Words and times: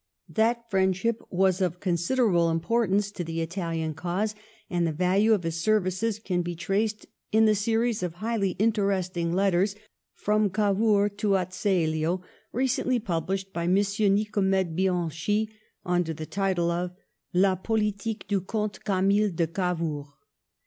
That 0.29 0.67
friendship 0.71 1.21
was 1.29 1.61
of 1.61 1.79
consi 1.79 2.15
derable 2.15 2.49
importance 2.49 3.11
to 3.11 3.23
the 3.23 3.39
Italian 3.39 3.93
cause, 3.93 4.33
and 4.67 4.87
the 4.87 4.91
value 4.91 5.31
of 5.35 5.41
bis 5.41 5.61
services 5.61 6.17
can 6.17 6.41
be 6.41 6.55
traced 6.55 7.05
in 7.31 7.45
the 7.45 7.53
series 7.53 8.01
of 8.01 8.15
highly 8.15 8.55
interest 8.57 9.15
ing 9.15 9.31
letters 9.31 9.75
from 10.15 10.49
Gavour 10.49 11.07
to 11.17 11.33
Azeglio, 11.35 12.23
recently 12.51 12.97
published 12.97 13.53
by 13.53 13.65
M. 13.65 13.75
Nicom^de 13.75 14.75
Bianchi 14.75 15.51
under 15.85 16.15
the 16.15 16.25
title 16.25 16.71
of 16.71 16.95
La 17.31 17.55
Politique 17.55 18.27
du 18.27 18.41
Comte 18.41 18.83
Camille 18.83 19.29
de 19.29 19.45
Cavour. 19.45 20.07